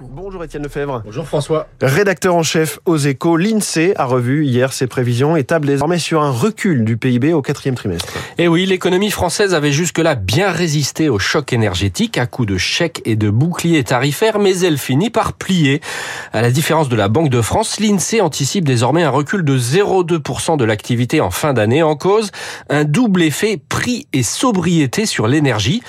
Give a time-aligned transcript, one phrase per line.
[0.00, 1.02] Bonjour Étienne Lefebvre.
[1.04, 1.68] Bonjour François.
[1.80, 6.22] Rédacteur en chef aux échos, l'INSEE a revu hier ses prévisions et table désormais sur
[6.22, 8.12] un recul du PIB au quatrième trimestre.
[8.38, 13.02] Et oui, l'économie française avait jusque-là bien résisté au choc énergétique à coups de chèques
[13.04, 15.80] et de boucliers tarifaires, mais elle finit par plier.
[16.32, 20.56] À la différence de la Banque de France, l'INSEE anticipe désormais un recul de 0,2%
[20.56, 22.30] de l'activité en fin d'année en cause,
[22.70, 25.82] un double effet prix et sobriété sur l'énergie.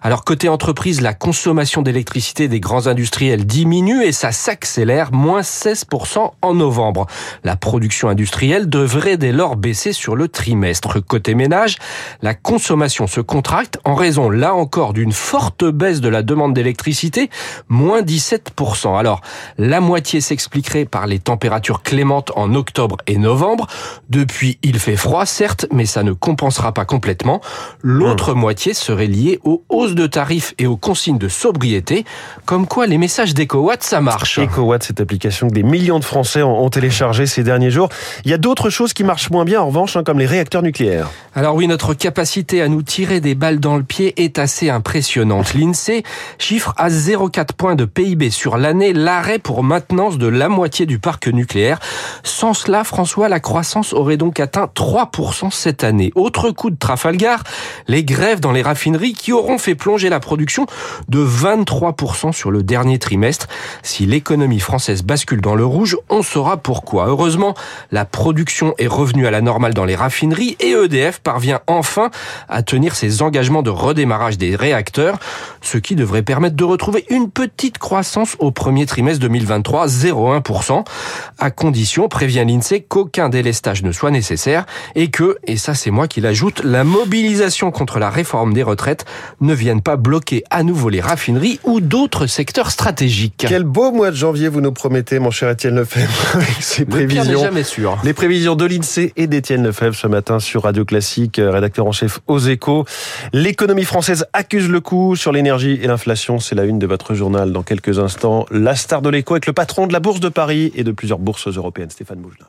[0.00, 6.30] Alors côté entreprise, la consommation d'électricité des grands industriels diminue et ça s'accélère, moins 16%
[6.40, 7.06] en novembre.
[7.44, 11.00] La production industrielle devrait dès lors baisser sur le trimestre.
[11.04, 11.76] Côté ménage,
[12.22, 17.30] la consommation se contracte en raison là encore d'une forte baisse de la demande d'électricité,
[17.68, 18.98] moins 17%.
[18.98, 19.20] Alors
[19.58, 23.66] la moitié s'expliquerait par les températures clémentes en octobre et novembre.
[24.08, 27.40] Depuis, il fait froid certes, mais ça ne compensera pas complètement.
[27.82, 32.04] L'autre moitié serait liée aux hausses de tarifs et aux consignes de sobriété,
[32.44, 34.38] comme quoi les messages d'EcoWatt, ça marche.
[34.38, 37.88] EcoWatt, cette application que des millions de Français ont téléchargée ces derniers jours.
[38.24, 40.62] Il y a d'autres choses qui marchent moins bien en revanche, hein, comme les réacteurs
[40.62, 41.10] nucléaires.
[41.34, 45.54] Alors oui, notre capacité à nous tirer des balles dans le pied est assez impressionnante.
[45.54, 46.02] L'INSEE
[46.38, 50.98] chiffre à 0,4 points de PIB sur l'année l'arrêt pour maintenance de la moitié du
[50.98, 51.80] parc nucléaire.
[52.22, 56.12] Sans cela, François, la croissance aurait donc atteint 3% cette année.
[56.14, 57.42] Autre coup de Trafalgar,
[57.88, 60.66] les grèves dans les raffineries qui auront fait plonger la production
[61.08, 63.48] de 23% sur le dernier trimestre.
[63.82, 67.06] Si l'économie française bascule dans le rouge, on saura pourquoi.
[67.06, 67.54] Heureusement,
[67.90, 72.10] la production est revenue à la normale dans les raffineries et EDF parvient enfin
[72.48, 75.18] à tenir ses engagements de redémarrage des réacteurs,
[75.60, 80.84] ce qui devrait permettre de retrouver une petite croissance au premier trimestre 2023, 0,1%,
[81.38, 86.08] à condition, prévient l'INSEE, qu'aucun délestage ne soit nécessaire et que, et ça c'est moi
[86.08, 89.04] qui l'ajoute, la mobilisation contre la réforme des retraites
[89.40, 93.46] ne vienne pas bloquer à nouveau les raffineries ou d'autres secteurs stratégiques.
[93.48, 97.40] Quel beau mois de janvier vous nous promettez, mon cher Étienne Lefebvre, avec ces prévisions.
[97.40, 97.98] jamais sûr.
[98.04, 102.20] Les prévisions de l'INSEE et d'Étienne Lefebvre ce matin sur Radio Classique, rédacteur en chef
[102.26, 102.84] aux échos.
[103.32, 106.38] L'économie française accuse le coup sur l'énergie et l'inflation.
[106.38, 108.46] C'est la une de votre journal dans quelques instants.
[108.50, 111.18] La star de l'écho avec le patron de la Bourse de Paris et de plusieurs
[111.18, 112.46] bourses européennes, Stéphane Bougelin.